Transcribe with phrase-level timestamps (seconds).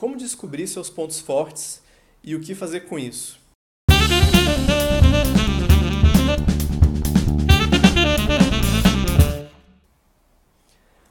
[0.00, 1.82] como descobrir seus pontos fortes
[2.24, 3.38] e o que fazer com isso.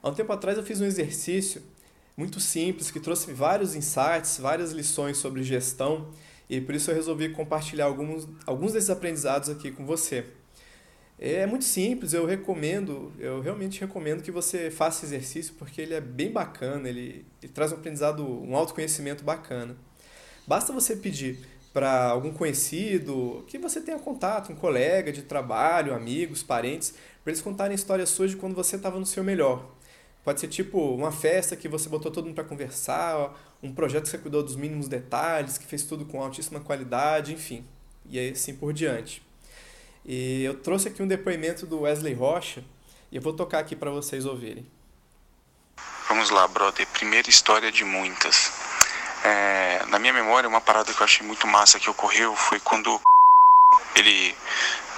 [0.01, 1.61] Há um tempo atrás eu fiz um exercício
[2.17, 6.09] muito simples que trouxe vários insights, várias lições sobre gestão
[6.49, 10.25] e por isso eu resolvi compartilhar alguns, alguns desses aprendizados aqui com você.
[11.21, 15.99] É muito simples, eu recomendo, eu realmente recomendo que você faça exercício porque ele é
[15.99, 19.75] bem bacana, ele, ele traz um aprendizado, um autoconhecimento bacana.
[20.47, 26.41] Basta você pedir para algum conhecido, que você tenha contato, um colega de trabalho, amigos,
[26.41, 29.75] parentes, para eles contarem histórias suas de quando você estava no seu melhor.
[30.23, 34.09] Pode ser tipo uma festa que você botou todo mundo para conversar, um projeto que
[34.09, 37.65] você cuidou dos mínimos detalhes, que fez tudo com altíssima qualidade, enfim.
[38.09, 39.21] E assim por diante.
[40.05, 42.63] E eu trouxe aqui um depoimento do Wesley Rocha
[43.11, 44.65] e eu vou tocar aqui para vocês ouvirem.
[46.07, 46.87] Vamos lá, brother.
[46.87, 48.51] Primeira história de muitas.
[49.23, 52.99] É, na minha memória, uma parada que eu achei muito massa que ocorreu foi quando
[53.95, 54.35] ele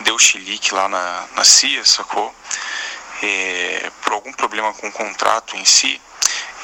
[0.02, 2.34] deu chilique lá na, na CIA, sacou?
[3.24, 6.00] É, por algum problema com o contrato em si.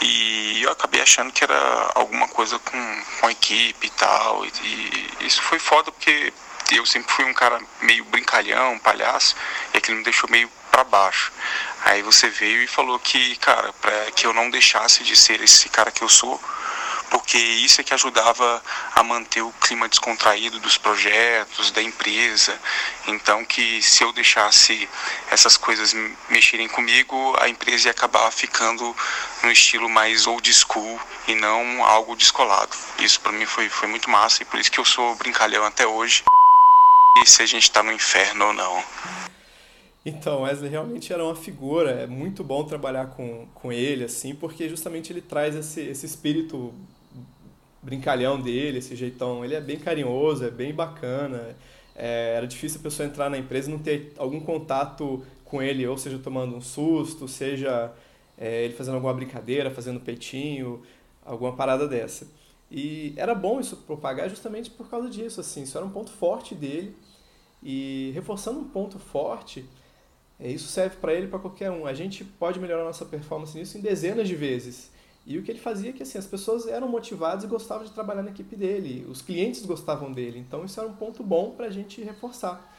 [0.02, 4.46] E eu acabei achando que era alguma coisa com, com a equipe e tal.
[4.46, 4.52] E,
[5.20, 6.32] e isso foi foda porque
[6.72, 9.36] eu sempre fui um cara meio brincalhão, palhaço,
[9.74, 11.32] e aquilo me deixou meio para baixo.
[11.86, 15.70] Aí você veio e falou que, cara, para que eu não deixasse de ser esse
[15.70, 16.40] cara que eu sou,
[17.10, 18.62] porque isso é que ajudava
[18.94, 22.60] a manter o clima descontraído dos projetos, da empresa.
[23.08, 24.88] Então, que se eu deixasse
[25.32, 25.96] essas coisas
[26.30, 28.96] mexerem comigo, a empresa ia acabar ficando
[29.42, 32.76] no estilo mais old school e não algo descolado.
[33.00, 35.88] Isso para mim foi, foi muito massa e por isso que eu sou brincalhão até
[35.88, 36.24] hoje
[37.26, 38.84] se a gente está no inferno ou não.
[40.06, 44.70] Então, Wesley realmente era uma figura, é muito bom trabalhar com, com ele, assim, porque
[44.70, 46.74] justamente ele traz esse, esse espírito
[47.82, 49.44] brincalhão dele, esse jeitão.
[49.44, 51.56] Ele é bem carinhoso, é bem bacana.
[51.96, 55.86] É, era difícil a pessoa entrar na empresa e não ter algum contato com ele,
[55.88, 57.92] ou seja, tomando um susto, seja
[58.38, 60.84] é, ele fazendo alguma brincadeira, fazendo peitinho,
[61.26, 62.28] alguma parada dessa.
[62.70, 66.54] E era bom isso propagar justamente por causa disso, assim, isso era um ponto forte
[66.54, 66.96] dele.
[67.64, 69.66] E reforçando um ponto forte,
[70.40, 71.86] é, isso serve para ele para qualquer um.
[71.86, 74.92] A gente pode melhorar nossa performance nisso em dezenas de vezes.
[75.26, 77.92] E o que ele fazia é que assim, as pessoas eram motivadas e gostavam de
[77.92, 80.40] trabalhar na equipe dele, os clientes gostavam dele.
[80.40, 82.74] Então isso era um ponto bom para a gente reforçar.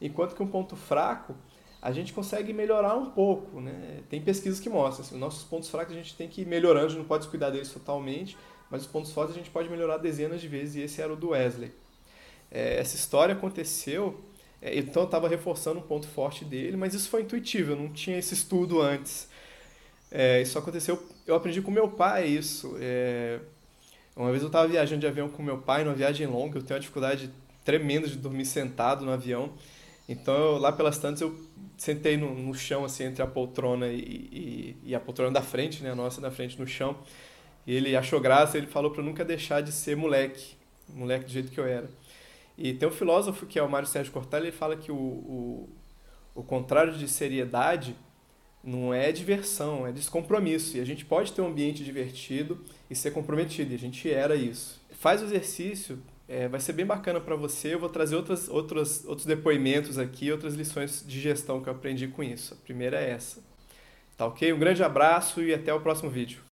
[0.00, 1.34] Enquanto que um ponto fraco,
[1.80, 3.60] a gente consegue melhorar um pouco.
[3.60, 4.00] Né?
[4.08, 6.86] Tem pesquisas que mostram assim, os nossos pontos fracos a gente tem que ir melhorando,
[6.86, 8.36] a gente não pode cuidar deles totalmente,
[8.70, 11.16] mas os pontos fortes a gente pode melhorar dezenas de vezes e esse era o
[11.16, 11.72] do Wesley.
[12.50, 14.18] É, essa história aconteceu,
[14.60, 17.92] é, então eu estava reforçando um ponto forte dele, mas isso foi intuitivo, eu não
[17.92, 19.28] tinha esse estudo antes.
[20.10, 22.76] É, isso aconteceu, eu aprendi com meu pai isso.
[22.80, 23.38] É,
[24.16, 26.76] uma vez eu estava viajando de avião com meu pai, numa viagem longa, eu tenho
[26.76, 27.30] uma dificuldade
[27.64, 29.52] tremenda de dormir sentado no avião.
[30.08, 31.38] Então, eu, lá pelas tantas, eu
[31.76, 35.82] sentei no, no chão, assim, entre a poltrona e, e, e, a poltrona da frente,
[35.82, 36.96] né, a nossa da frente no chão.
[37.66, 40.56] E ele achou graça, ele falou para nunca deixar de ser moleque,
[40.88, 41.90] moleque do jeito que eu era.
[42.56, 45.68] E tem um filósofo que é o Mário Sérgio Cortella, ele fala que o, o,
[46.34, 47.94] o contrário de seriedade
[48.64, 50.76] não é diversão, é descompromisso.
[50.76, 54.34] E a gente pode ter um ambiente divertido e ser comprometido, e a gente era
[54.34, 54.80] isso.
[54.90, 57.74] Faz o exercício, é, vai ser bem bacana para você.
[57.74, 62.06] Eu vou trazer outras, outros, outros depoimentos aqui, outras lições de gestão que eu aprendi
[62.08, 62.54] com isso.
[62.54, 63.42] A primeira é essa.
[64.16, 64.52] Tá ok?
[64.52, 66.47] Um grande abraço e até o próximo vídeo.